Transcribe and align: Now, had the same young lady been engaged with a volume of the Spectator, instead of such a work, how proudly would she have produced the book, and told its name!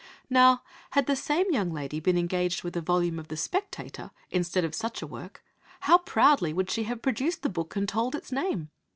Now, 0.31 0.63
had 0.93 1.05
the 1.05 1.15
same 1.15 1.51
young 1.51 1.69
lady 1.71 1.99
been 1.99 2.17
engaged 2.17 2.63
with 2.63 2.75
a 2.75 2.81
volume 2.81 3.19
of 3.19 3.27
the 3.27 3.37
Spectator, 3.37 4.09
instead 4.31 4.65
of 4.65 4.73
such 4.73 5.03
a 5.03 5.05
work, 5.05 5.43
how 5.81 5.99
proudly 5.99 6.53
would 6.53 6.71
she 6.71 6.85
have 6.85 7.03
produced 7.03 7.43
the 7.43 7.49
book, 7.49 7.75
and 7.75 7.87
told 7.87 8.15
its 8.15 8.31
name! 8.31 8.71